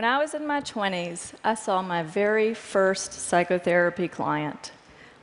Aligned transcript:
When 0.00 0.06
I 0.06 0.16
was 0.16 0.32
in 0.32 0.46
my 0.46 0.62
20s, 0.62 1.34
I 1.44 1.52
saw 1.52 1.82
my 1.82 2.02
very 2.02 2.54
first 2.54 3.12
psychotherapy 3.12 4.08
client. 4.08 4.72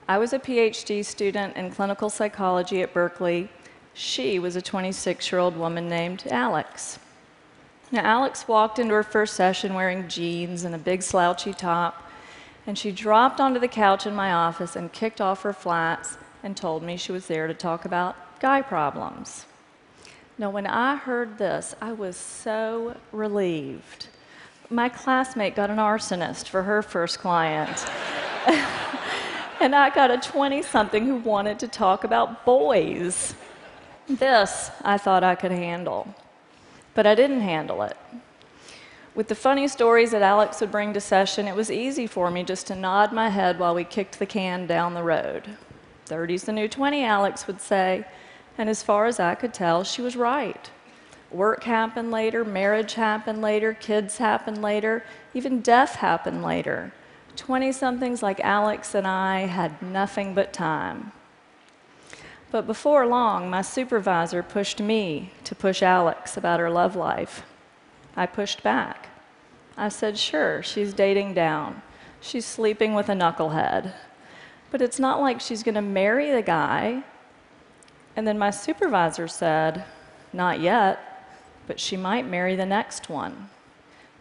I 0.07 0.20
was 0.20 0.34
a 0.34 0.38
PhD 0.38 1.04
student 1.04 1.57
in 1.57 1.71
clinical 1.71 2.11
psychology 2.11 2.84
at 2.84 2.93
Berkeley. 2.93 3.50
She 3.96 4.38
was 4.38 4.55
a 4.55 4.61
26 4.61 5.32
year 5.32 5.39
old 5.39 5.57
woman 5.57 5.89
named 5.89 6.28
Alex. 6.29 7.00
Now, 7.92 8.02
Alex 8.02 8.48
walked 8.48 8.78
into 8.78 8.93
her 8.93 9.02
first 9.02 9.34
session 9.34 9.74
wearing 9.74 10.07
jeans 10.07 10.64
and 10.64 10.75
a 10.75 10.78
big 10.78 11.02
slouchy 11.02 11.54
top, 11.54 12.07
and 12.68 12.78
she 12.78 12.91
dropped 12.91 13.39
onto 13.39 13.60
the 13.60 13.68
couch 13.68 14.05
in 14.05 14.14
my 14.14 14.32
office 14.32 14.75
and 14.75 14.94
kicked 14.94 15.19
off 15.19 15.41
her 15.41 15.54
flats 15.54 16.19
and 16.44 16.55
told 16.55 16.83
me 16.83 16.97
she 16.97 17.11
was 17.11 17.25
there 17.25 17.47
to 17.47 17.54
talk 17.55 17.83
about 17.83 18.16
guy 18.39 18.61
problems. 18.61 19.47
Now, 20.38 20.52
when 20.52 20.68
I 20.68 20.97
heard 20.97 21.39
this, 21.39 21.74
I 21.82 21.94
was 21.94 22.16
so 22.16 22.97
relieved 23.11 24.10
my 24.70 24.89
classmate 24.89 25.56
got 25.56 25.70
an 25.70 25.78
arsonist 25.78 26.48
for 26.48 26.64
her 26.64 26.82
first 26.82 27.20
client. 27.20 27.86
and 29.62 29.74
I 29.75 29.89
got 29.94 30.12
a 30.12 30.18
20 30.18 30.62
something 30.62 31.06
who 31.06 31.16
wanted 31.16 31.60
to 31.60 31.68
talk 31.68 32.03
about 32.03 32.45
boys. 32.45 33.34
This 34.08 34.72
I 34.84 34.98
thought 34.98 35.23
I 35.23 35.36
could 35.36 35.52
handle, 35.52 36.14
but 36.94 37.08
I 37.08 37.16
didn't 37.16 37.42
handle 37.42 37.81
it. 37.84 37.98
With 39.16 39.30
the 39.30 39.36
funny 39.36 39.67
stories 39.67 40.11
that 40.11 40.22
Alex 40.22 40.61
would 40.61 40.72
bring 40.72 40.94
to 40.94 41.02
session, 41.02 41.47
it 41.47 41.56
was 41.56 41.72
easy 41.72 42.06
for 42.06 42.30
me 42.30 42.44
just 42.44 42.67
to 42.67 42.75
nod 42.75 43.11
my 43.11 43.30
head 43.30 43.58
while 43.58 43.73
we 43.73 43.84
kicked 43.84 44.20
the 44.20 44.25
can 44.25 44.67
down 44.67 44.94
the 44.94 45.03
road. 45.03 45.58
30's 46.08 46.44
the 46.44 46.53
new 46.53 46.67
20, 46.67 47.03
Alex 47.03 47.47
would 47.47 47.59
say, 47.59 48.06
and 48.58 48.69
as 48.69 48.84
far 48.84 49.08
as 49.08 49.19
I 49.19 49.36
could 49.36 49.53
tell, 49.53 49.84
she 49.84 50.02
was 50.02 50.16
right. 50.16 50.69
Work 51.31 51.64
happened 51.64 52.09
later, 52.09 52.45
marriage 52.45 52.94
happened 52.94 53.42
later, 53.42 53.73
kids 53.73 54.17
happened 54.17 54.61
later, 54.61 55.03
even 55.34 55.61
death 55.61 55.95
happened 55.95 56.42
later. 56.42 56.94
20 57.36 57.72
somethings 57.72 58.23
like 58.23 58.39
Alex 58.39 58.95
and 58.95 59.06
I 59.06 59.42
had 59.42 59.81
nothing 59.81 60.34
but 60.34 60.53
time. 60.53 61.11
But 62.50 62.66
before 62.66 63.06
long, 63.06 63.50
my 63.50 63.61
supervisor 63.61 64.42
pushed 64.42 64.80
me 64.80 65.31
to 65.44 65.53
push 65.53 65.84
Alex 65.84 66.38
about 66.38 66.61
her 66.61 66.69
love 66.69 66.95
life. 66.95 67.44
I 68.16 68.25
pushed 68.25 68.64
back. 68.64 69.09
I 69.75 69.89
said, 69.89 70.17
sure, 70.17 70.64
she's 70.64 70.94
dating 70.94 71.34
down. 71.34 71.81
She's 72.22 72.45
sleeping 72.45 72.94
with 72.94 73.09
a 73.09 73.14
knucklehead. 73.14 73.94
But 74.72 74.81
it's 74.81 75.00
not 75.00 75.19
like 75.19 75.41
she's 75.41 75.62
going 75.62 75.75
to 75.75 75.81
marry 75.81 76.31
the 76.31 76.41
guy. 76.41 77.03
And 78.16 78.25
then 78.25 78.39
my 78.39 78.50
supervisor 78.50 79.28
said, 79.28 79.84
not 80.34 80.59
yet 80.59 81.06
but 81.67 81.79
she 81.79 81.97
might 81.97 82.25
marry 82.25 82.55
the 82.55 82.65
next 82.65 83.09
one. 83.09 83.49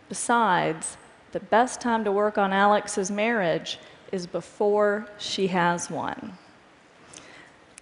Besides, 0.09 0.97
the 1.33 1.41
best 1.41 1.81
time 1.81 2.05
to 2.05 2.13
work 2.13 2.37
on 2.37 2.53
Alex's 2.53 3.11
marriage 3.11 3.79
is 4.13 4.27
before 4.27 5.09
she 5.19 5.47
has 5.49 5.91
one. 5.91 6.33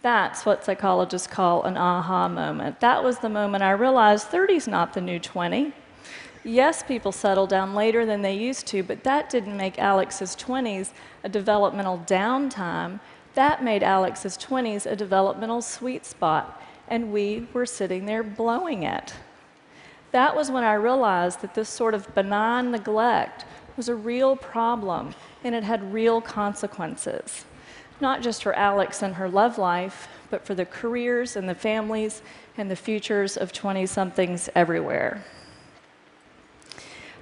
That's 0.02 0.44
what 0.44 0.64
psychologists 0.64 1.26
call 1.26 1.62
an 1.62 1.76
aha 1.76 2.28
moment. 2.28 2.80
That 2.80 3.02
was 3.02 3.18
the 3.18 3.28
moment 3.28 3.62
I 3.62 3.70
realized 3.70 4.28
30 4.28 4.54
is 4.54 4.68
not 4.68 4.92
the 4.92 5.00
new 5.00 5.18
20. 5.18 5.72
Yes, 6.44 6.82
people 6.82 7.10
settle 7.10 7.46
down 7.46 7.74
later 7.74 8.04
than 8.04 8.20
they 8.20 8.34
used 8.34 8.66
to, 8.66 8.82
but 8.82 9.02
that 9.04 9.30
didn't 9.30 9.56
make 9.56 9.78
Alex's 9.78 10.36
20s 10.36 10.90
a 11.22 11.28
developmental 11.30 12.04
downtime. 12.06 13.00
That 13.32 13.64
made 13.64 13.82
Alex's 13.82 14.36
20s 14.36 14.84
a 14.84 14.94
developmental 14.94 15.62
sweet 15.62 16.04
spot, 16.04 16.60
and 16.86 17.10
we 17.10 17.48
were 17.54 17.64
sitting 17.64 18.04
there 18.04 18.22
blowing 18.22 18.82
it 18.82 19.14
that 20.14 20.36
was 20.36 20.48
when 20.48 20.62
I 20.62 20.74
realized 20.74 21.40
that 21.40 21.54
this 21.54 21.68
sort 21.68 21.92
of 21.92 22.14
benign 22.14 22.70
neglect 22.70 23.44
was 23.76 23.88
a 23.88 23.96
real 23.96 24.36
problem 24.36 25.12
and 25.42 25.56
it 25.56 25.64
had 25.64 25.92
real 25.92 26.20
consequences. 26.20 27.44
Not 28.00 28.22
just 28.22 28.40
for 28.44 28.54
Alex 28.54 29.02
and 29.02 29.16
her 29.16 29.28
love 29.28 29.58
life, 29.58 30.06
but 30.30 30.46
for 30.46 30.54
the 30.54 30.66
careers 30.66 31.34
and 31.34 31.48
the 31.48 31.54
families 31.56 32.22
and 32.56 32.70
the 32.70 32.76
futures 32.76 33.36
of 33.36 33.52
20 33.52 33.86
somethings 33.86 34.48
everywhere. 34.54 35.24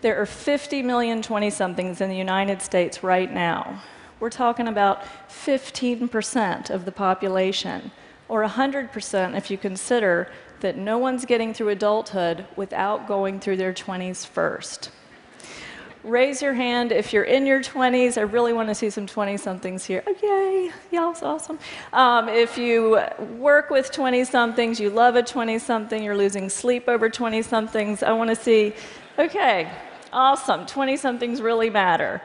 There 0.02 0.20
are 0.20 0.26
50 0.26 0.82
million 0.82 1.22
20 1.22 1.48
somethings 1.48 2.02
in 2.02 2.10
the 2.10 2.16
United 2.16 2.60
States 2.60 3.02
right 3.02 3.32
now. 3.32 3.82
We're 4.20 4.28
talking 4.28 4.68
about 4.68 5.02
15% 5.30 6.68
of 6.68 6.84
the 6.84 6.92
population, 6.92 7.90
or 8.28 8.44
100% 8.44 9.34
if 9.34 9.50
you 9.50 9.56
consider 9.56 10.30
that 10.62 10.76
no 10.76 10.98
one's 10.98 11.24
getting 11.24 11.52
through 11.54 11.68
adulthood 11.68 12.46
without 12.56 13.06
going 13.06 13.38
through 13.38 13.58
their 13.58 13.72
20s 13.72 14.26
first. 14.26 14.90
Raise 16.04 16.42
your 16.42 16.54
hand 16.54 16.90
if 16.90 17.12
you're 17.12 17.22
in 17.22 17.46
your 17.46 17.60
20s. 17.60 18.18
I 18.18 18.22
really 18.22 18.52
want 18.52 18.68
to 18.68 18.74
see 18.74 18.90
some 18.90 19.06
20 19.06 19.36
somethings 19.36 19.84
here. 19.84 20.02
Oh, 20.04 20.16
yay, 20.20 20.72
y'all's 20.90 21.22
awesome. 21.22 21.60
Um, 21.92 22.28
if 22.28 22.58
you 22.58 23.00
work 23.38 23.70
with 23.70 23.92
20 23.92 24.24
somethings, 24.24 24.80
you 24.80 24.90
love 24.90 25.14
a 25.14 25.22
20 25.22 25.60
something, 25.60 26.02
you're 26.02 26.16
losing 26.16 26.48
sleep 26.48 26.88
over 26.88 27.08
20 27.08 27.42
somethings, 27.42 28.02
I 28.02 28.10
want 28.12 28.30
to 28.30 28.36
see, 28.36 28.74
okay, 29.16 29.70
awesome, 30.12 30.66
20 30.66 30.96
somethings 30.96 31.40
really 31.40 31.70
matter. 31.70 32.20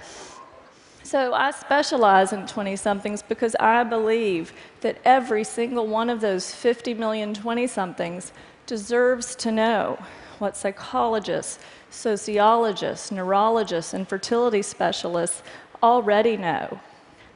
So 1.07 1.34
I 1.34 1.51
specialize 1.51 2.34
in 2.34 2.47
20 2.47 2.75
somethings 2.75 3.22
because 3.22 3.56
I 3.62 3.85
believe 3.85 4.51
that 4.81 4.97
every 5.06 5.45
single 5.45 5.88
one 5.88 6.09
of 6.09 6.19
those 6.19 6.53
50 6.53 6.95
million 6.95 7.34
20 7.34 7.66
somethings 7.66 8.34
deserves 8.66 9.34
to 9.38 9.50
know 9.50 9.97
what 10.40 10.57
psychologists, 10.57 11.59
sociologists, 11.90 13.09
neurologists, 13.09 13.94
and 13.94 14.06
fertility 14.06 14.62
specialists 14.62 15.44
already 15.81 16.35
know 16.35 16.78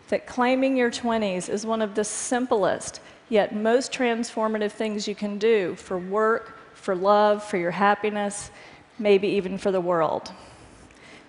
that 0.09 0.27
claiming 0.27 0.75
your 0.75 0.91
20s 0.91 1.47
is 1.47 1.65
one 1.65 1.81
of 1.81 1.95
the 1.95 2.03
simplest 2.03 2.99
yet 3.29 3.55
most 3.55 3.93
transformative 3.93 4.73
things 4.73 5.07
you 5.07 5.15
can 5.15 5.37
do 5.37 5.75
for 5.77 5.97
work, 5.97 6.59
for 6.73 6.93
love, 6.93 7.41
for 7.41 7.55
your 7.55 7.71
happiness, 7.71 8.51
maybe 8.99 9.29
even 9.29 9.57
for 9.57 9.71
the 9.71 9.79
world. 9.79 10.33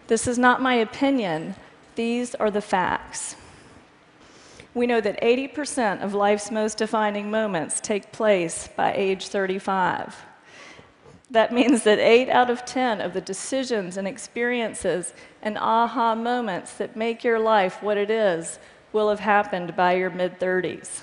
This 0.09 0.26
is 0.26 0.38
not 0.38 0.60
my 0.60 0.74
opinion. 0.74 1.54
These 1.94 2.34
are 2.34 2.50
the 2.50 2.60
facts. 2.60 3.36
We 4.75 4.86
know 4.86 5.00
that 5.03 5.20
80% 5.20 6.03
of 6.03 6.14
life's 6.14 6.50
most 6.50 6.78
defining 6.78 7.30
moments 7.30 7.80
take 7.80 8.10
place 8.10 8.69
by 8.75 8.94
age 8.94 9.28
35. 9.28 10.25
That 11.30 11.53
means 11.53 11.82
that 11.84 11.98
8 11.98 12.28
out 12.30 12.50
of 12.50 12.64
10 12.64 13.00
of 13.00 13.12
the 13.12 13.20
decisions 13.20 13.97
and 13.97 14.08
experiences 14.08 15.12
and 15.42 15.58
aha 15.58 16.14
moments 16.14 16.75
that 16.75 16.97
make 16.97 17.25
your 17.25 17.38
life 17.38 17.82
what 17.82 17.98
it 17.98 18.10
is 18.10 18.59
will 18.92 19.09
have 19.09 19.20
happened 19.20 19.74
by 19.76 19.94
your 19.94 20.10
mid 20.10 20.38
30s. 20.38 21.03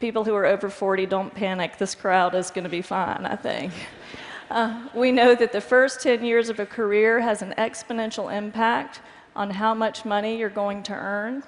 People 0.00 0.24
who 0.24 0.34
are 0.34 0.46
over 0.46 0.68
40, 0.68 1.06
don't 1.06 1.34
panic. 1.34 1.78
This 1.78 1.94
crowd 1.94 2.34
is 2.34 2.50
going 2.50 2.64
to 2.64 2.70
be 2.70 2.82
fine, 2.82 3.26
I 3.26 3.34
think. 3.34 3.72
Uh, 4.50 4.88
we 4.94 5.12
know 5.12 5.34
that 5.34 5.52
the 5.52 5.60
first 5.60 6.00
10 6.00 6.24
years 6.24 6.48
of 6.48 6.58
a 6.58 6.66
career 6.66 7.20
has 7.20 7.42
an 7.42 7.52
exponential 7.58 8.32
impact 8.32 9.00
on 9.38 9.50
how 9.50 9.72
much 9.72 10.04
money 10.04 10.36
you're 10.36 10.50
going 10.50 10.82
to 10.82 10.92
earn. 10.92 11.44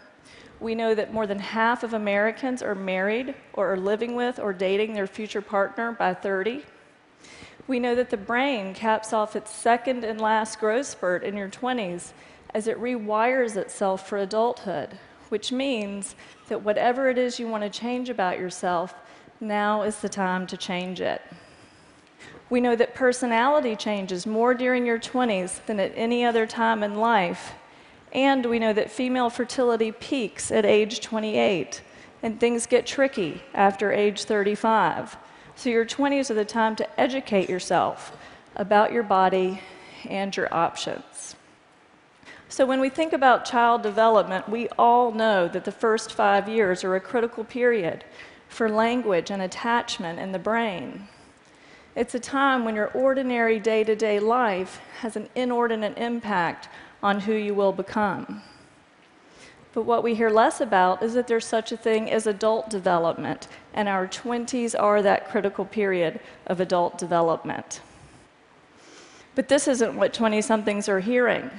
We 0.60 0.76
know 0.76 0.94
that 0.94 1.12
more 1.12 1.26
than 1.26 1.40
half 1.40 1.82
of 1.82 1.92
Americans 1.92 2.62
are 2.62 2.76
married 2.76 3.34
or 3.54 3.72
are 3.72 3.76
living 3.76 4.14
with 4.14 4.38
or 4.38 4.52
dating 4.52 4.94
their 4.94 5.08
future 5.08 5.42
partner 5.42 5.90
by 5.90 6.14
30. 6.14 6.62
We 7.66 7.80
know 7.80 7.96
that 7.96 8.10
the 8.10 8.16
brain 8.16 8.74
caps 8.74 9.12
off 9.12 9.34
its 9.34 9.50
second 9.50 10.04
and 10.04 10.20
last 10.20 10.60
growth 10.60 10.86
spurt 10.86 11.24
in 11.24 11.36
your 11.36 11.48
20s 11.48 12.12
as 12.54 12.68
it 12.68 12.80
rewires 12.80 13.56
itself 13.56 14.08
for 14.08 14.18
adulthood, 14.18 14.96
which 15.28 15.50
means 15.50 16.14
that 16.48 16.62
whatever 16.62 17.10
it 17.10 17.18
is 17.18 17.40
you 17.40 17.48
want 17.48 17.64
to 17.64 17.80
change 17.80 18.08
about 18.08 18.38
yourself, 18.38 18.94
now 19.40 19.82
is 19.82 19.96
the 19.96 20.08
time 20.08 20.46
to 20.46 20.56
change 20.56 21.00
it. 21.00 21.22
We 22.50 22.60
know 22.60 22.76
that 22.76 22.94
personality 22.94 23.74
changes 23.74 24.26
more 24.26 24.54
during 24.54 24.86
your 24.86 24.98
20s 25.00 25.64
than 25.66 25.80
at 25.80 25.92
any 25.96 26.24
other 26.24 26.46
time 26.46 26.84
in 26.84 26.94
life, 26.94 27.54
and 28.12 28.46
we 28.46 28.58
know 28.58 28.72
that 28.72 28.90
female 28.90 29.30
fertility 29.30 29.92
peaks 29.92 30.50
at 30.50 30.64
age 30.64 31.00
28, 31.00 31.82
and 32.22 32.38
things 32.38 32.66
get 32.66 32.86
tricky 32.86 33.42
after 33.54 33.92
age 33.92 34.24
35. 34.24 35.16
So 35.54 35.70
your 35.70 35.86
20s 35.86 36.30
are 36.30 36.34
the 36.34 36.44
time 36.44 36.76
to 36.76 37.00
educate 37.00 37.48
yourself 37.48 38.16
about 38.56 38.92
your 38.92 39.02
body 39.02 39.60
and 40.08 40.36
your 40.36 40.52
options. 40.52 41.36
So 42.48 42.66
when 42.66 42.80
we 42.80 42.88
think 42.88 43.12
about 43.12 43.44
child 43.44 43.82
development, 43.82 44.48
we 44.48 44.68
all 44.70 45.12
know 45.12 45.46
that 45.48 45.64
the 45.64 45.72
first 45.72 46.12
five 46.12 46.48
years 46.48 46.82
are 46.82 46.96
a 46.96 47.00
critical 47.00 47.44
period 47.44 48.04
for 48.48 48.68
language 48.68 49.30
and 49.30 49.40
attachment 49.40 50.18
in 50.18 50.32
the 50.32 50.38
brain. 50.38 51.06
It's 51.94 52.14
a 52.14 52.20
time 52.20 52.64
when 52.64 52.74
your 52.74 52.88
ordinary 52.88 53.60
day 53.60 53.84
to 53.84 53.94
day 53.94 54.18
life 54.18 54.80
has 55.00 55.16
an 55.16 55.28
inordinate 55.34 55.96
impact 55.96 56.68
on 57.02 57.20
who 57.20 57.34
you 57.34 57.54
will 57.54 57.72
become. 57.72 58.42
But 59.72 59.82
what 59.82 60.02
we 60.02 60.14
hear 60.14 60.30
less 60.30 60.60
about 60.60 61.02
is 61.02 61.14
that 61.14 61.28
there's 61.28 61.46
such 61.46 61.70
a 61.70 61.76
thing 61.76 62.10
as 62.10 62.26
adult 62.26 62.70
development, 62.70 63.46
and 63.72 63.88
our 63.88 64.08
20s 64.08 64.74
are 64.78 65.00
that 65.02 65.28
critical 65.28 65.64
period 65.64 66.18
of 66.46 66.60
adult 66.60 66.98
development. 66.98 67.80
But 69.36 69.48
this 69.48 69.68
isn't 69.68 69.96
what 69.96 70.12
20 70.12 70.42
somethings 70.42 70.88
are 70.88 71.00
hearing. 71.00 71.50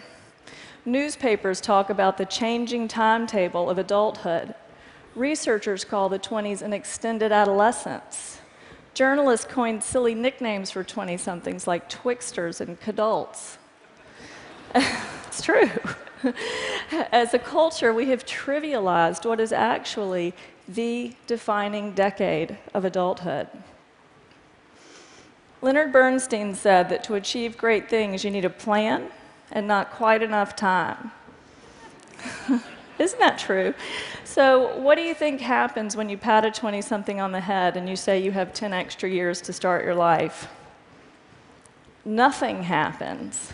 Newspapers 0.84 1.62
talk 1.62 1.90
about 1.90 2.18
the 2.18 2.26
changing 2.26 2.88
timetable 2.88 3.70
of 3.70 3.78
adulthood. 3.78 4.56
Researchers 5.16 5.86
call 5.86 6.10
the 6.10 6.20
20s 6.20 6.62
an 6.62 6.74
extended 6.74 7.32
adolescence. 7.32 8.40
Journalists 8.94 9.46
coined 9.46 9.84
silly 9.84 10.14
nicknames 10.14 10.70
for 10.70 10.84
20 10.84 11.16
somethings 11.16 11.66
like 11.66 11.90
twixters 11.90 12.60
and 12.60 12.80
kidults. 12.82 13.58
it's 15.28 15.42
true. 15.42 15.70
As 17.12 17.34
a 17.34 17.40
culture, 17.40 17.94
we 17.94 18.10
have 18.10 18.26
trivialized 18.26 19.26
what 19.26 19.40
is 19.40 19.52
actually 19.52 20.34
the 20.68 21.14
defining 21.28 21.94
decade 21.94 22.58
of 22.74 22.86
adulthood. 22.86 23.48
Leonard 25.62 25.92
Bernstein 25.92 26.56
said 26.56 26.90
that 26.90 27.04
to 27.04 27.16
achieve 27.16 27.58
great 27.58 27.90
things, 27.90 28.24
you 28.24 28.32
need 28.32 28.46
a 28.46 28.50
plan 28.50 29.10
and 29.52 29.68
not 29.68 29.92
quite 29.92 30.24
enough 30.24 30.56
time. 30.56 31.12
Isn't 33.00 33.20
that 33.20 33.38
true? 33.38 33.74
So, 34.24 34.78
what 34.78 34.96
do 34.96 35.02
you 35.02 35.14
think 35.14 35.42
happens 35.42 35.96
when 35.96 36.08
you 36.08 36.18
pat 36.18 36.46
a 36.46 36.52
20 36.52 36.82
something 36.82 37.20
on 37.20 37.32
the 37.32 37.42
head 37.42 37.76
and 37.76 37.90
you 37.90 37.96
say 37.96 38.20
you 38.20 38.32
have 38.32 38.54
10 38.54 38.74
extra 38.74 39.10
years 39.10 39.42
to 39.42 39.54
start 39.54 39.84
your 39.84 39.96
life? 39.96 40.48
Nothing 42.06 42.64
happens. 42.64 43.54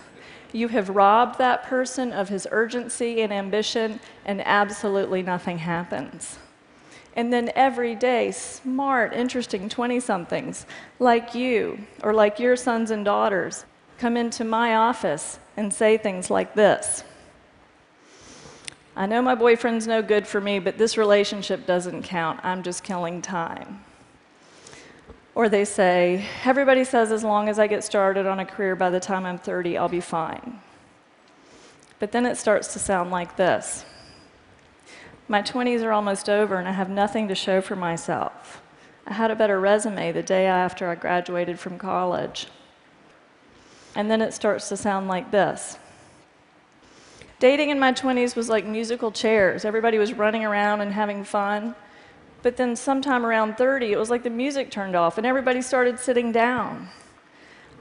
You 0.58 0.70
have 0.70 0.90
robbed 0.90 1.38
that 1.38 1.66
person 1.66 2.12
of 2.12 2.30
his 2.30 2.48
urgency 2.50 3.22
and 3.22 3.32
ambition, 3.32 4.00
and 4.26 4.42
absolutely 4.44 5.22
nothing 5.22 5.60
happens. 5.60 6.40
And 7.16 7.32
then 7.32 7.52
every 7.56 7.94
day, 7.94 8.32
smart, 8.32 9.14
interesting 9.14 9.70
20 9.70 10.00
somethings 10.00 10.66
like 10.98 11.36
you 11.36 11.78
or 12.02 12.12
like 12.12 12.40
your 12.40 12.56
sons 12.56 12.90
and 12.90 13.06
daughters 13.06 13.66
come 14.00 14.18
into 14.18 14.44
my 14.44 14.76
office 14.76 15.38
and 15.56 15.72
say 15.72 15.96
things 15.96 16.32
like 16.32 16.56
this 16.56 17.04
I 18.96 19.06
know 19.06 19.22
my 19.22 19.36
boyfriend's 19.36 19.86
no 19.86 20.02
good 20.02 20.26
for 20.26 20.42
me, 20.42 20.58
but 20.58 20.80
this 20.80 20.98
relationship 20.98 21.68
doesn't 21.68 22.02
count. 22.02 22.40
I'm 22.44 22.64
just 22.64 22.84
killing 22.84 23.22
time. 23.22 23.84
Or 25.38 25.50
they 25.50 25.66
say, 25.66 26.26
Everybody 26.46 26.84
says 26.84 27.12
as 27.12 27.24
long 27.24 27.48
as 27.48 27.60
I 27.60 27.68
get 27.68 27.84
started 27.84 28.26
on 28.26 28.40
a 28.40 28.46
career 28.46 28.76
by 28.76 28.90
the 28.90 29.00
time 29.00 29.24
I'm 29.24 29.38
30, 29.38 29.78
I'll 29.78 29.88
be 29.88 30.02
fine. 30.02 30.60
But 32.00 32.12
then 32.12 32.26
it 32.26 32.38
starts 32.38 32.74
to 32.74 32.80
sound 32.80 33.12
like 33.12 33.36
this 33.36 33.86
My 35.28 35.44
20s 35.44 35.84
are 35.84 35.92
almost 35.92 36.28
over, 36.28 36.56
and 36.56 36.68
I 36.68 36.72
have 36.72 36.90
nothing 36.90 37.28
to 37.28 37.36
show 37.36 37.62
for 37.62 37.76
myself. 37.76 38.64
I 39.06 39.14
had 39.14 39.30
a 39.30 39.36
better 39.36 39.60
resume 39.60 40.12
the 40.12 40.24
day 40.24 40.48
after 40.48 40.90
I 40.90 40.96
graduated 40.96 41.60
from 41.60 41.78
college. 41.78 42.48
And 43.94 44.10
then 44.10 44.24
it 44.24 44.34
starts 44.34 44.70
to 44.70 44.76
sound 44.76 45.08
like 45.08 45.30
this. 45.30 45.78
Dating 47.40 47.70
in 47.70 47.78
my 47.78 47.94
20s 47.94 48.36
was 48.36 48.50
like 48.50 48.66
musical 48.66 49.12
chairs. 49.12 49.66
Everybody 49.66 50.00
was 50.00 50.14
running 50.14 50.44
around 50.44 50.82
and 50.82 50.94
having 50.94 51.24
fun. 51.24 51.76
But 52.48 52.56
then, 52.56 52.78
sometime 52.78 53.26
around 53.26 53.58
30, 53.58 53.92
it 53.92 54.00
was 54.00 54.10
like 54.10 54.24
the 54.24 54.30
music 54.30 54.72
turned 54.72 54.96
off 54.96 55.18
and 55.18 55.28
everybody 55.28 55.62
started 55.62 56.00
sitting 56.00 56.32
down. 56.32 56.88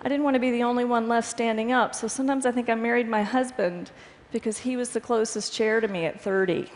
I 0.03 0.09
didn't 0.09 0.25
want 0.25 0.35
to 0.35 0.41
be 0.41 0.51
the 0.51 0.65
only 0.65 0.85
one 0.85 1.07
left 1.07 1.29
standing 1.29 1.71
up, 1.71 1.95
so 1.95 2.09
sometimes 2.09 2.45
I 2.45 2.51
think 2.51 2.69
I 2.69 2.75
married 2.75 3.09
my 3.09 3.23
husband 3.23 3.93
because 4.33 4.59
he 4.59 4.77
was 4.77 4.91
the 4.91 5.01
closest 5.01 5.53
chair 5.53 5.81
to 5.81 5.87
me 5.87 6.05
at 6.05 6.21
30. 6.21 6.69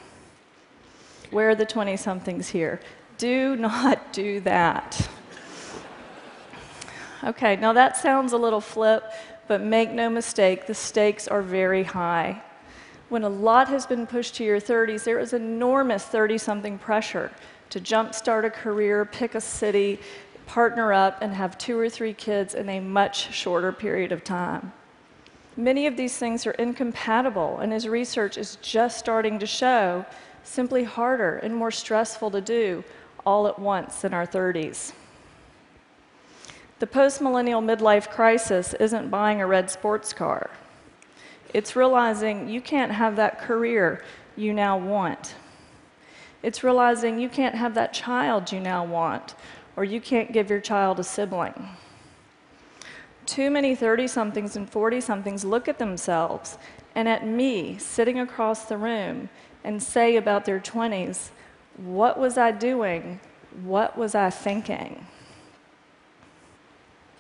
Where 1.32 1.50
are 1.50 1.56
the 1.56 1.66
20 1.66 1.96
somethings 1.96 2.50
here? 2.50 2.78
Do 3.18 3.56
not 3.66 4.12
do 4.12 4.38
that. 4.42 5.08
Okay, 7.24 7.56
now 7.56 7.72
that 7.72 7.96
sounds 7.96 8.32
a 8.32 8.38
little 8.38 8.60
flip, 8.60 9.02
but 9.48 9.62
make 9.62 9.90
no 9.90 10.08
mistake, 10.08 10.68
the 10.68 10.74
stakes 10.74 11.26
are 11.26 11.42
very 11.42 11.82
high. 11.82 12.40
When 13.08 13.24
a 13.24 13.28
lot 13.28 13.66
has 13.66 13.84
been 13.84 14.06
pushed 14.06 14.36
to 14.36 14.44
your 14.44 14.60
30s, 14.60 15.02
there 15.02 15.18
is 15.18 15.32
enormous 15.32 16.04
30 16.04 16.38
something 16.38 16.78
pressure 16.78 17.32
to 17.70 17.80
jumpstart 17.80 18.44
a 18.44 18.50
career, 18.50 19.04
pick 19.04 19.34
a 19.34 19.40
city, 19.40 19.98
partner 20.46 20.92
up, 20.92 21.18
and 21.22 21.34
have 21.34 21.56
two 21.56 21.78
or 21.78 21.88
three 21.88 22.12
kids 22.12 22.54
in 22.54 22.68
a 22.68 22.80
much 22.80 23.32
shorter 23.32 23.72
period 23.72 24.12
of 24.12 24.22
time. 24.24 24.72
Many 25.56 25.86
of 25.86 25.96
these 25.96 26.16
things 26.16 26.46
are 26.46 26.52
incompatible, 26.52 27.58
and 27.58 27.72
as 27.72 27.88
research 27.88 28.36
is 28.36 28.56
just 28.56 28.98
starting 28.98 29.38
to 29.38 29.46
show, 29.46 30.04
simply 30.42 30.84
harder 30.84 31.36
and 31.36 31.54
more 31.54 31.70
stressful 31.70 32.30
to 32.30 32.40
do 32.40 32.82
all 33.24 33.46
at 33.46 33.58
once 33.58 34.04
in 34.04 34.14
our 34.14 34.26
30s. 34.26 34.92
The 36.78 36.86
post-millennial 36.86 37.60
midlife 37.60 38.08
crisis 38.08 38.74
isn't 38.74 39.10
buying 39.10 39.40
a 39.40 39.46
red 39.46 39.70
sports 39.70 40.12
car. 40.12 40.50
It's 41.52 41.76
realizing 41.76 42.48
you 42.48 42.60
can't 42.60 42.92
have 42.92 43.16
that 43.16 43.40
career 43.40 44.02
you 44.34 44.54
now 44.54 44.78
want. 44.78 45.34
It's 46.42 46.64
realizing 46.64 47.18
you 47.18 47.28
can't 47.28 47.54
have 47.54 47.74
that 47.74 47.92
child 47.92 48.50
you 48.50 48.60
now 48.60 48.84
want, 48.84 49.34
or 49.76 49.84
you 49.84 50.00
can't 50.00 50.32
give 50.32 50.48
your 50.48 50.60
child 50.60 50.98
a 50.98 51.04
sibling. 51.04 51.68
Too 53.26 53.50
many 53.50 53.74
30 53.74 54.06
somethings 54.06 54.56
and 54.56 54.68
40 54.68 55.00
somethings 55.00 55.44
look 55.44 55.68
at 55.68 55.78
themselves 55.78 56.58
and 56.94 57.08
at 57.08 57.26
me 57.26 57.78
sitting 57.78 58.18
across 58.18 58.64
the 58.64 58.78
room 58.78 59.28
and 59.62 59.82
say 59.82 60.16
about 60.16 60.44
their 60.44 60.58
20s, 60.58 61.30
What 61.76 62.18
was 62.18 62.38
I 62.38 62.50
doing? 62.50 63.20
What 63.62 63.96
was 63.96 64.14
I 64.14 64.30
thinking? 64.30 65.06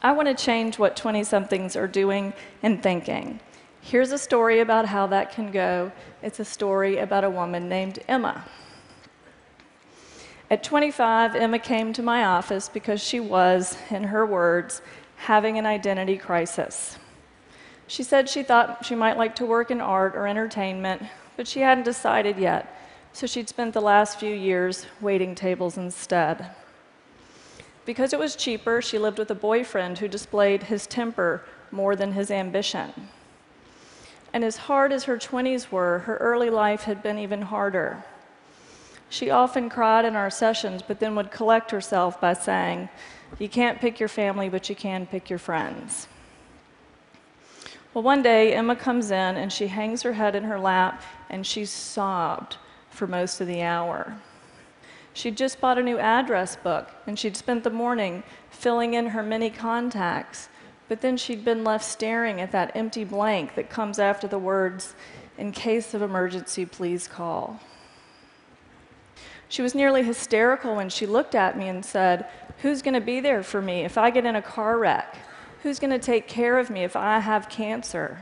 I 0.02 0.12
want 0.12 0.28
to 0.28 0.34
change 0.34 0.78
what 0.78 0.96
20 0.96 1.24
somethings 1.24 1.76
are 1.76 1.86
doing 1.86 2.32
and 2.62 2.82
thinking. 2.82 3.40
Here's 3.82 4.12
a 4.12 4.18
story 4.18 4.60
about 4.60 4.86
how 4.86 5.06
that 5.08 5.32
can 5.32 5.50
go. 5.50 5.92
It's 6.22 6.40
a 6.40 6.44
story 6.44 6.98
about 6.98 7.24
a 7.24 7.30
woman 7.30 7.68
named 7.68 7.98
Emma. 8.08 8.44
At 10.50 10.64
25, 10.64 11.36
Emma 11.36 11.60
came 11.60 11.92
to 11.92 12.02
my 12.02 12.24
office 12.24 12.68
because 12.68 13.00
she 13.00 13.20
was, 13.20 13.78
in 13.88 14.02
her 14.02 14.26
words, 14.26 14.82
having 15.14 15.58
an 15.58 15.64
identity 15.64 16.16
crisis. 16.16 16.98
She 17.86 18.02
said 18.02 18.28
she 18.28 18.42
thought 18.42 18.84
she 18.84 18.96
might 18.96 19.16
like 19.16 19.36
to 19.36 19.46
work 19.46 19.70
in 19.70 19.80
art 19.80 20.16
or 20.16 20.26
entertainment, 20.26 21.02
but 21.36 21.46
she 21.46 21.60
hadn't 21.60 21.84
decided 21.84 22.36
yet, 22.36 22.76
so 23.12 23.28
she'd 23.28 23.48
spent 23.48 23.74
the 23.74 23.80
last 23.80 24.18
few 24.18 24.34
years 24.34 24.86
waiting 25.00 25.36
tables 25.36 25.78
instead. 25.78 26.50
Because 27.84 28.12
it 28.12 28.18
was 28.18 28.34
cheaper, 28.34 28.82
she 28.82 28.98
lived 28.98 29.18
with 29.18 29.30
a 29.30 29.36
boyfriend 29.36 29.98
who 29.98 30.08
displayed 30.08 30.64
his 30.64 30.84
temper 30.84 31.44
more 31.70 31.94
than 31.94 32.12
his 32.12 32.28
ambition. 32.28 32.92
And 34.32 34.44
as 34.44 34.56
hard 34.56 34.92
as 34.92 35.04
her 35.04 35.16
20s 35.16 35.70
were, 35.70 36.00
her 36.00 36.16
early 36.16 36.50
life 36.50 36.82
had 36.82 37.04
been 37.04 37.18
even 37.20 37.42
harder. 37.42 38.04
She 39.10 39.28
often 39.28 39.68
cried 39.68 40.04
in 40.04 40.14
our 40.14 40.30
sessions, 40.30 40.82
but 40.86 41.00
then 41.00 41.16
would 41.16 41.32
collect 41.32 41.72
herself 41.72 42.20
by 42.20 42.32
saying, 42.32 42.88
You 43.40 43.48
can't 43.48 43.80
pick 43.80 43.98
your 43.98 44.08
family, 44.08 44.48
but 44.48 44.68
you 44.68 44.76
can 44.76 45.04
pick 45.04 45.28
your 45.28 45.38
friends. 45.40 46.06
Well, 47.92 48.04
one 48.04 48.22
day, 48.22 48.54
Emma 48.54 48.76
comes 48.76 49.10
in 49.10 49.36
and 49.36 49.52
she 49.52 49.66
hangs 49.66 50.02
her 50.02 50.12
head 50.12 50.36
in 50.36 50.44
her 50.44 50.60
lap 50.60 51.02
and 51.28 51.44
she 51.44 51.64
sobbed 51.64 52.56
for 52.88 53.08
most 53.08 53.40
of 53.40 53.48
the 53.48 53.62
hour. 53.62 54.16
She'd 55.12 55.36
just 55.36 55.60
bought 55.60 55.76
a 55.76 55.82
new 55.82 55.98
address 55.98 56.54
book 56.54 56.88
and 57.04 57.18
she'd 57.18 57.36
spent 57.36 57.64
the 57.64 57.70
morning 57.70 58.22
filling 58.48 58.94
in 58.94 59.06
her 59.08 59.24
many 59.24 59.50
contacts, 59.50 60.48
but 60.88 61.00
then 61.00 61.16
she'd 61.16 61.44
been 61.44 61.64
left 61.64 61.84
staring 61.84 62.40
at 62.40 62.52
that 62.52 62.70
empty 62.76 63.02
blank 63.02 63.56
that 63.56 63.70
comes 63.70 63.98
after 63.98 64.28
the 64.28 64.38
words, 64.38 64.94
In 65.36 65.50
case 65.50 65.94
of 65.94 66.00
emergency, 66.00 66.64
please 66.64 67.08
call. 67.08 67.58
She 69.50 69.62
was 69.62 69.74
nearly 69.74 70.04
hysterical 70.04 70.76
when 70.76 70.88
she 70.88 71.06
looked 71.06 71.34
at 71.34 71.58
me 71.58 71.66
and 71.68 71.84
said, 71.84 72.26
Who's 72.62 72.82
going 72.82 72.94
to 72.94 73.00
be 73.00 73.18
there 73.18 73.42
for 73.42 73.60
me 73.60 73.84
if 73.84 73.98
I 73.98 74.10
get 74.10 74.24
in 74.24 74.36
a 74.36 74.42
car 74.42 74.78
wreck? 74.78 75.16
Who's 75.64 75.80
going 75.80 75.90
to 75.90 75.98
take 75.98 76.28
care 76.28 76.56
of 76.56 76.70
me 76.70 76.84
if 76.84 76.94
I 76.94 77.18
have 77.18 77.48
cancer? 77.48 78.20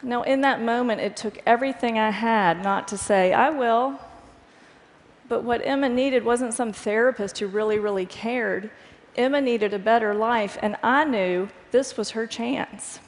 Now, 0.00 0.22
in 0.22 0.42
that 0.42 0.62
moment, 0.62 1.00
it 1.00 1.16
took 1.16 1.42
everything 1.44 1.98
I 1.98 2.10
had 2.10 2.62
not 2.62 2.86
to 2.88 2.96
say, 2.96 3.32
I 3.32 3.50
will. 3.50 3.98
But 5.28 5.42
what 5.42 5.66
Emma 5.66 5.88
needed 5.88 6.24
wasn't 6.24 6.54
some 6.54 6.72
therapist 6.72 7.40
who 7.40 7.48
really, 7.48 7.80
really 7.80 8.06
cared. 8.06 8.70
Emma 9.16 9.40
needed 9.40 9.74
a 9.74 9.78
better 9.78 10.14
life, 10.14 10.56
and 10.62 10.76
I 10.84 11.04
knew 11.04 11.48
this 11.72 11.96
was 11.96 12.10
her 12.10 12.28
chance. 12.28 13.00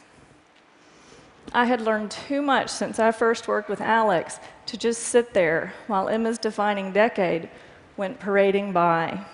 I 1.53 1.65
had 1.65 1.81
learned 1.81 2.13
too 2.13 2.43
much 2.43 2.71
since 2.71 2.99
I 2.99 3.11
first 3.11 3.49
worked 3.49 3.69
with 3.69 3.81
Alex 3.81 4.39
to 4.67 4.77
just 4.77 5.03
sit 5.03 5.35
there 5.35 5.73
while 5.89 6.09
Emma's 6.09 6.39
defining 6.39 6.93
decade 6.93 7.49
went 7.97 8.21
parading 8.21 8.73
by. 8.73 9.25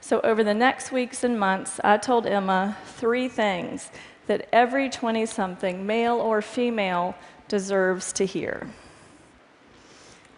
So, 0.00 0.20
over 0.20 0.44
the 0.44 0.52
next 0.52 0.92
weeks 0.92 1.24
and 1.24 1.38
months, 1.38 1.80
I 1.82 1.96
told 1.96 2.26
Emma 2.26 2.76
three 2.84 3.28
things 3.28 3.90
that 4.26 4.48
every 4.52 4.90
20 4.90 5.24
something, 5.24 5.86
male 5.86 6.16
or 6.16 6.42
female, 6.42 7.14
deserves 7.48 8.12
to 8.14 8.26
hear. 8.26 8.66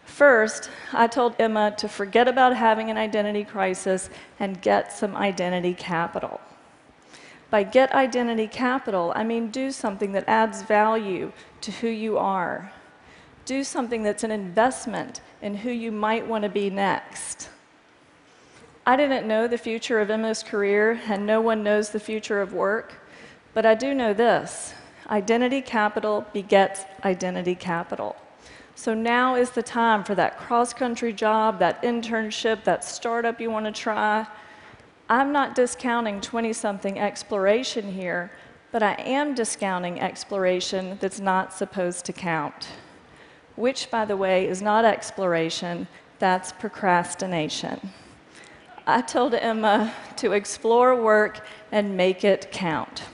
First, 0.05 0.71
I 0.93 1.09
told 1.09 1.35
Emma 1.39 1.75
to 1.79 1.89
forget 1.89 2.29
about 2.29 2.55
having 2.55 2.91
an 2.91 2.97
identity 2.97 3.45
crisis 3.45 4.09
and 4.39 4.61
get 4.63 4.93
some 4.93 5.17
identity 5.17 5.75
capital. 5.75 6.41
By 7.51 7.63
get 7.63 7.93
identity 7.93 8.49
capital, 8.49 9.13
I 9.15 9.25
mean 9.25 9.51
do 9.51 9.71
something 9.71 10.13
that 10.13 10.25
adds 10.27 10.63
value 10.63 11.33
to 11.61 11.71
who 11.71 11.89
you 11.89 12.19
are. 12.19 12.73
Do 13.45 13.63
something 13.63 14.03
that's 14.03 14.25
an 14.25 14.33
investment 14.33 15.21
in 15.41 15.57
who 15.59 15.71
you 15.71 15.93
might 15.93 16.27
want 16.27 16.43
to 16.43 16.49
be 16.49 16.71
next. 16.71 17.49
I 18.85 18.97
didn't 18.97 19.27
know 19.29 19.47
the 19.47 19.59
future 19.59 20.01
of 20.01 20.11
Emma's 20.11 20.43
career, 20.43 21.01
and 21.09 21.27
no 21.27 21.41
one 21.41 21.63
knows 21.63 21.91
the 21.91 22.01
future 22.01 22.41
of 22.41 22.53
work, 22.53 22.95
but 23.55 23.67
I 23.67 23.75
do 23.75 23.95
know 23.95 24.13
this 24.13 24.75
identity 25.09 25.61
capital 25.61 26.27
begets 26.33 26.85
identity 27.05 27.55
capital. 27.55 28.17
So 28.75 28.93
now 28.93 29.37
is 29.37 29.51
the 29.51 29.63
time 29.63 30.05
for 30.05 30.15
that 30.17 30.39
cross 30.39 30.75
country 30.75 31.13
job, 31.13 31.59
that 31.61 31.83
internship, 31.83 32.65
that 32.65 32.85
startup 32.85 33.41
you 33.41 33.51
want 33.51 33.67
to 33.67 33.73
try. 33.73 34.27
I'm 35.09 35.31
not 35.31 35.55
discounting 35.55 36.21
20 36.21 36.53
something 36.53 36.99
exploration 36.99 37.93
here, 37.93 38.33
but 38.73 38.83
I 38.83 38.95
am 38.95 39.35
discounting 39.35 40.01
exploration 40.01 40.99
that's 41.01 41.21
not 41.21 41.53
supposed 41.53 42.05
to 42.07 42.13
count. 42.13 42.69
Which, 43.55 43.89
by 43.89 44.05
the 44.05 44.17
way, 44.17 44.49
is 44.49 44.61
not 44.61 44.85
exploration, 44.85 45.87
that's 46.19 46.51
procrastination. 46.51 47.93
I 48.85 49.01
told 49.01 49.35
Emma 49.35 49.93
to 50.17 50.33
explore 50.33 51.01
work 51.01 51.47
and 51.71 51.97
make 51.97 52.25
it 52.25 52.51
count. 52.51 53.05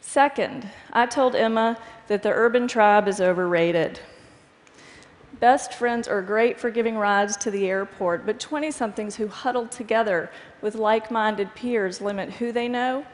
Second, 0.00 0.70
I 0.92 1.04
told 1.04 1.34
Emma 1.34 1.76
that 2.08 2.22
the 2.22 2.30
urban 2.30 2.66
tribe 2.66 3.08
is 3.08 3.20
overrated. 3.20 4.00
Best 5.44 5.74
friends 5.74 6.08
are 6.08 6.22
great 6.22 6.58
for 6.58 6.70
giving 6.70 6.96
rides 6.96 7.36
to 7.36 7.50
the 7.50 7.68
airport, 7.68 8.24
but 8.24 8.40
20 8.40 8.70
somethings 8.70 9.16
who 9.16 9.28
huddle 9.28 9.66
together 9.66 10.30
with 10.62 10.74
like 10.74 11.10
minded 11.10 11.54
peers 11.54 12.00
limit 12.00 12.30
who 12.30 12.50
they 12.50 12.66
know, 12.66 13.04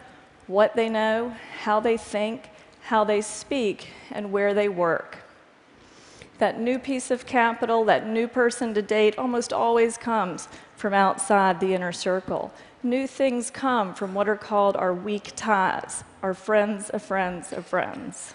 what 0.47 0.77
they 0.77 0.89
know, 0.89 1.35
how 1.63 1.81
they 1.81 1.97
think, 1.97 2.51
how 2.83 3.03
they 3.03 3.21
speak, 3.21 3.89
and 4.13 4.31
where 4.31 4.55
they 4.55 4.69
work. 4.69 5.19
That 6.39 6.61
new 6.61 6.79
piece 6.79 7.11
of 7.11 7.27
capital, 7.27 7.85
that 7.87 8.07
new 8.07 8.29
person 8.29 8.75
to 8.75 8.81
date, 8.81 9.19
almost 9.19 9.53
always 9.53 9.99
comes 9.99 10.47
from 10.77 10.95
outside 10.95 11.59
the 11.59 11.75
inner 11.75 11.91
circle. 11.91 12.53
New 12.85 13.09
things 13.09 13.51
come 13.51 13.93
from 13.93 14.15
what 14.15 14.29
are 14.29 14.37
called 14.37 14.77
our 14.77 14.95
weak 14.95 15.33
ties, 15.35 16.05
our 16.23 16.35
friends 16.35 16.91
of 16.91 17.03
friends 17.03 17.53
of 17.53 17.67
friends. 17.67 18.35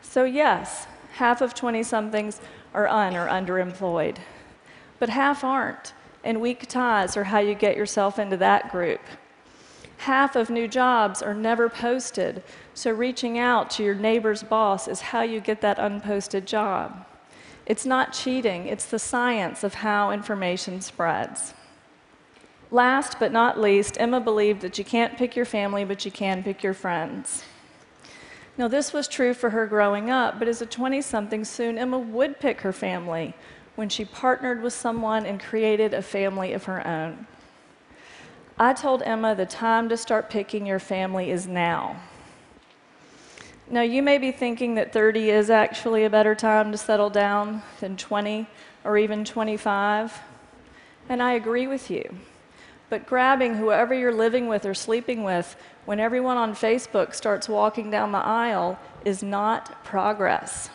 So, 0.00 0.24
yes, 0.24 0.86
half 1.12 1.42
of 1.42 1.52
20 1.52 1.82
somethings 1.82 2.40
are 2.74 2.88
un 2.88 3.16
or 3.16 3.28
underemployed, 3.28 4.16
but 4.98 5.08
half 5.08 5.44
aren't, 5.44 5.94
and 6.24 6.40
weak 6.40 6.66
ties 6.66 7.16
are 7.16 7.24
how 7.24 7.38
you 7.38 7.54
get 7.54 7.76
yourself 7.76 8.18
into 8.18 8.36
that 8.36 8.70
group. 8.70 9.00
Half 9.98 10.36
of 10.36 10.48
new 10.48 10.68
jobs 10.68 11.22
are 11.22 11.34
never 11.34 11.68
posted, 11.68 12.42
so 12.72 12.92
reaching 12.92 13.38
out 13.38 13.68
to 13.70 13.82
your 13.82 13.94
neighbor's 13.94 14.42
boss 14.42 14.86
is 14.86 15.00
how 15.00 15.22
you 15.22 15.40
get 15.40 15.60
that 15.60 15.78
unposted 15.78 16.46
job. 16.46 17.04
It's 17.66 17.84
not 17.84 18.12
cheating, 18.12 18.66
it's 18.66 18.86
the 18.86 18.98
science 18.98 19.64
of 19.64 19.74
how 19.74 20.10
information 20.10 20.80
spreads. 20.80 21.52
Last 22.70 23.18
but 23.18 23.32
not 23.32 23.58
least, 23.58 23.96
Emma 23.98 24.20
believed 24.20 24.60
that 24.60 24.78
you 24.78 24.84
can't 24.84 25.16
pick 25.16 25.34
your 25.34 25.44
family, 25.44 25.84
but 25.84 26.04
you 26.04 26.10
can 26.10 26.42
pick 26.42 26.62
your 26.62 26.74
friends. 26.74 27.42
Now, 28.58 28.66
this 28.66 28.92
was 28.92 29.06
true 29.06 29.34
for 29.34 29.50
her 29.50 29.66
growing 29.66 30.10
up, 30.10 30.40
but 30.40 30.48
as 30.48 30.60
a 30.60 30.66
20 30.66 31.00
something, 31.00 31.44
soon 31.44 31.78
Emma 31.78 31.96
would 31.96 32.40
pick 32.40 32.62
her 32.62 32.72
family 32.72 33.34
when 33.76 33.88
she 33.88 34.04
partnered 34.04 34.60
with 34.64 34.72
someone 34.72 35.24
and 35.24 35.40
created 35.40 35.94
a 35.94 36.02
family 36.02 36.52
of 36.52 36.64
her 36.64 36.84
own. 36.84 37.28
I 38.58 38.72
told 38.72 39.04
Emma 39.04 39.36
the 39.36 39.46
time 39.46 39.88
to 39.90 39.96
start 39.96 40.28
picking 40.28 40.66
your 40.66 40.80
family 40.80 41.30
is 41.30 41.46
now. 41.46 42.00
Now, 43.70 43.82
you 43.82 44.02
may 44.02 44.18
be 44.18 44.32
thinking 44.32 44.74
that 44.74 44.92
30 44.92 45.30
is 45.30 45.50
actually 45.50 46.04
a 46.04 46.10
better 46.10 46.34
time 46.34 46.72
to 46.72 46.78
settle 46.78 47.10
down 47.10 47.62
than 47.78 47.96
20 47.96 48.48
or 48.82 48.98
even 48.98 49.24
25, 49.24 50.20
and 51.08 51.22
I 51.22 51.34
agree 51.34 51.68
with 51.68 51.92
you. 51.92 52.18
But 52.90 53.06
grabbing 53.06 53.54
whoever 53.54 53.92
you're 53.92 54.14
living 54.14 54.48
with 54.48 54.64
or 54.64 54.74
sleeping 54.74 55.22
with 55.22 55.56
when 55.84 56.00
everyone 56.00 56.36
on 56.36 56.54
Facebook 56.54 57.14
starts 57.14 57.48
walking 57.48 57.90
down 57.90 58.12
the 58.12 58.18
aisle 58.18 58.78
is 59.04 59.22
not 59.22 59.84
progress. 59.84 60.70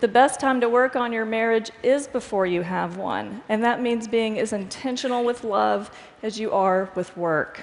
The 0.00 0.08
best 0.08 0.40
time 0.40 0.60
to 0.62 0.68
work 0.68 0.96
on 0.96 1.12
your 1.12 1.26
marriage 1.26 1.70
is 1.82 2.08
before 2.08 2.46
you 2.46 2.62
have 2.62 2.96
one, 2.96 3.42
and 3.50 3.62
that 3.64 3.82
means 3.82 4.08
being 4.08 4.38
as 4.38 4.52
intentional 4.54 5.24
with 5.24 5.44
love 5.44 5.90
as 6.22 6.40
you 6.40 6.50
are 6.52 6.90
with 6.94 7.14
work. 7.18 7.62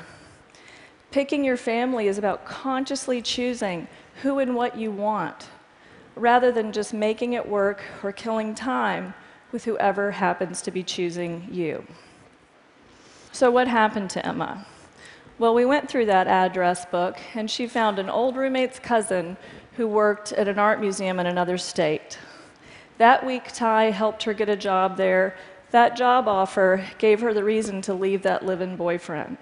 Picking 1.09 1.43
your 1.43 1.57
family 1.57 2.07
is 2.07 2.19
about 2.19 2.45
consciously 2.45 3.23
choosing 3.23 3.87
who 4.21 4.37
and 4.37 4.55
what 4.55 4.77
you 4.77 4.91
want, 4.91 5.47
rather 6.15 6.51
than 6.51 6.71
just 6.71 6.93
making 6.93 7.33
it 7.33 7.47
work 7.47 7.81
or 8.03 8.11
killing 8.11 8.53
time 8.53 9.15
with 9.51 9.65
whoever 9.65 10.11
happens 10.11 10.61
to 10.61 10.69
be 10.69 10.83
choosing 10.83 11.47
you. 11.49 11.85
So, 13.31 13.51
what 13.51 13.67
happened 13.67 14.09
to 14.11 14.25
Emma? 14.25 14.65
Well, 15.39 15.53
we 15.53 15.65
went 15.65 15.89
through 15.89 16.07
that 16.07 16.27
address 16.27 16.85
book, 16.85 17.17
and 17.35 17.49
she 17.49 17.67
found 17.67 17.99
an 17.99 18.09
old 18.09 18.35
roommate's 18.35 18.79
cousin 18.79 19.37
who 19.73 19.87
worked 19.87 20.31
at 20.33 20.47
an 20.47 20.57
art 20.57 20.81
museum 20.81 21.19
in 21.19 21.27
another 21.27 21.57
state. 21.57 22.17
That 22.97 23.25
weak 23.25 23.51
tie 23.53 23.91
helped 23.91 24.23
her 24.23 24.33
get 24.33 24.49
a 24.49 24.55
job 24.55 24.97
there. 24.97 25.35
That 25.69 25.95
job 25.95 26.27
offer 26.27 26.83
gave 26.97 27.21
her 27.21 27.33
the 27.33 27.43
reason 27.43 27.81
to 27.83 27.93
leave 27.93 28.23
that 28.23 28.45
live 28.45 28.61
in 28.61 28.75
boyfriend. 28.75 29.37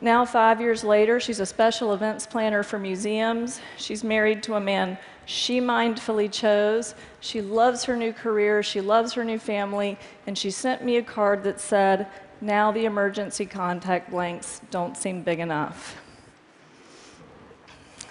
Now, 0.00 0.24
five 0.24 0.62
years 0.62 0.82
later, 0.82 1.20
she's 1.20 1.40
a 1.40 1.46
special 1.46 1.92
events 1.92 2.26
planner 2.26 2.62
for 2.62 2.78
museums. 2.78 3.60
She's 3.76 4.02
married 4.02 4.42
to 4.44 4.54
a 4.54 4.60
man 4.60 4.96
she 5.30 5.60
mindfully 5.60 6.30
chose. 6.30 6.96
She 7.20 7.40
loves 7.40 7.84
her 7.84 7.96
new 7.96 8.12
career, 8.12 8.64
she 8.64 8.80
loves 8.80 9.12
her 9.12 9.24
new 9.24 9.38
family, 9.38 9.96
and 10.26 10.36
she 10.36 10.50
sent 10.50 10.82
me 10.82 10.96
a 10.96 11.02
card 11.02 11.44
that 11.44 11.60
said, 11.60 12.08
now 12.40 12.72
the 12.72 12.84
emergency 12.84 13.46
contact 13.46 14.10
blanks 14.10 14.60
don't 14.70 14.96
seem 14.96 15.22
big 15.22 15.38
enough. 15.38 15.96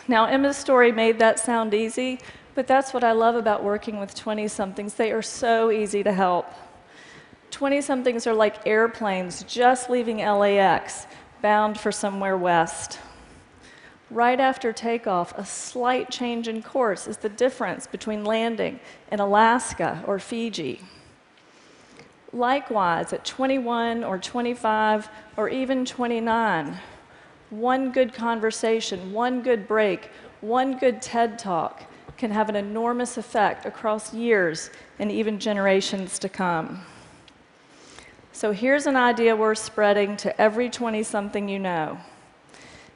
Now, 0.07 0.25
Emma's 0.25 0.57
story 0.57 0.91
made 0.91 1.19
that 1.19 1.39
sound 1.39 1.73
easy, 1.73 2.19
but 2.55 2.65
that's 2.65 2.93
what 2.93 3.03
I 3.03 3.11
love 3.11 3.35
about 3.35 3.63
working 3.63 3.99
with 3.99 4.15
20 4.15 4.47
somethings. 4.47 4.95
They 4.95 5.11
are 5.11 5.21
so 5.21 5.69
easy 5.71 6.01
to 6.03 6.11
help. 6.11 6.47
20 7.51 7.81
somethings 7.81 8.25
are 8.25 8.33
like 8.33 8.65
airplanes 8.65 9.43
just 9.43 9.89
leaving 9.89 10.17
LAX, 10.17 11.05
bound 11.41 11.79
for 11.79 11.91
somewhere 11.91 12.37
west. 12.37 12.99
Right 14.09 14.39
after 14.39 14.73
takeoff, 14.73 15.37
a 15.37 15.45
slight 15.45 16.09
change 16.09 16.47
in 16.47 16.63
course 16.63 17.07
is 17.07 17.17
the 17.17 17.29
difference 17.29 17.85
between 17.85 18.25
landing 18.25 18.79
in 19.11 19.19
Alaska 19.19 20.03
or 20.07 20.17
Fiji. 20.17 20.81
Likewise, 22.31 23.11
at 23.11 23.25
21 23.25 24.03
or 24.03 24.19
25 24.19 25.09
or 25.35 25.49
even 25.49 25.83
29, 25.83 26.77
one 27.49 27.91
good 27.91 28.13
conversation, 28.13 29.11
one 29.11 29.41
good 29.41 29.67
break, 29.67 30.11
one 30.41 30.77
good 30.77 31.01
TED 31.01 31.39
talk 31.39 31.83
can 32.17 32.31
have 32.31 32.49
an 32.49 32.55
enormous 32.55 33.17
effect 33.17 33.65
across 33.65 34.13
years 34.13 34.69
and 34.99 35.11
even 35.11 35.39
generations 35.39 36.19
to 36.19 36.29
come. 36.29 36.81
So 38.31 38.51
here's 38.51 38.85
an 38.85 38.95
idea 38.95 39.35
worth 39.35 39.57
spreading 39.57 40.15
to 40.17 40.39
every 40.39 40.69
20 40.69 41.01
something 41.03 41.49
you 41.49 41.59
know. 41.59 41.97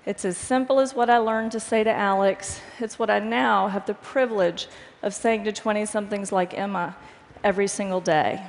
It's 0.05 0.25
as 0.25 0.37
simple 0.37 0.79
as 0.79 0.93
what 0.93 1.09
I 1.09 1.17
learned 1.17 1.53
to 1.53 1.59
say 1.59 1.83
to 1.83 1.91
Alex. 1.91 2.61
It's 2.79 2.99
what 2.99 3.09
I 3.09 3.19
now 3.19 3.69
have 3.69 3.85
the 3.85 3.93
privilege 3.93 4.67
of 5.01 5.13
saying 5.13 5.45
to 5.45 5.51
20 5.51 5.85
somethings 5.85 6.31
like 6.31 6.57
Emma 6.57 6.95
every 7.43 7.67
single 7.67 8.01
day. 8.01 8.43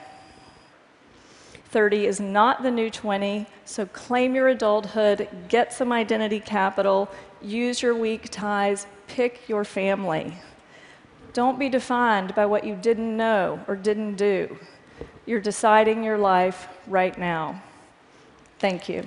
30 1.74 2.06
is 2.06 2.20
not 2.20 2.62
the 2.62 2.70
new 2.70 2.88
20, 2.88 3.46
so 3.64 3.84
claim 3.86 4.32
your 4.32 4.46
adulthood, 4.46 5.26
get 5.48 5.72
some 5.72 5.90
identity 5.90 6.38
capital, 6.38 7.10
use 7.42 7.82
your 7.82 7.96
weak 7.96 8.28
ties, 8.30 8.86
pick 9.08 9.48
your 9.48 9.64
family. 9.64 10.38
Don't 11.32 11.58
be 11.58 11.68
defined 11.68 12.32
by 12.36 12.46
what 12.46 12.62
you 12.62 12.76
didn't 12.76 13.16
know 13.16 13.58
or 13.66 13.74
didn't 13.74 14.14
do. 14.14 14.56
You're 15.26 15.40
deciding 15.40 16.04
your 16.04 16.16
life 16.16 16.68
right 16.86 17.18
now. 17.18 17.60
Thank 18.60 18.88
you. 18.88 19.02